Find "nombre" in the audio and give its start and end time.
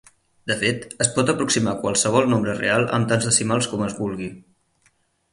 2.31-2.55